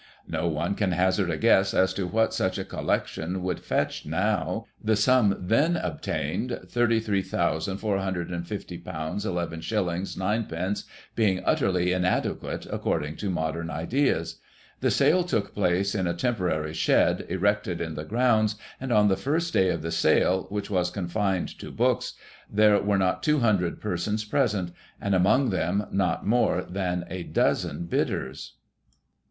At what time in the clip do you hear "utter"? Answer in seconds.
11.45-11.71